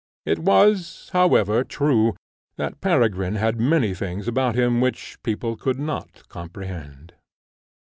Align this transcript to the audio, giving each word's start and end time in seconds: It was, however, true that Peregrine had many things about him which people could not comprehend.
It 0.25 0.39
was, 0.39 1.11
however, 1.13 1.63
true 1.63 2.15
that 2.55 2.81
Peregrine 2.81 3.35
had 3.35 3.59
many 3.59 3.93
things 3.93 4.27
about 4.27 4.55
him 4.55 4.81
which 4.81 5.21
people 5.21 5.55
could 5.55 5.77
not 5.77 6.27
comprehend. 6.27 7.13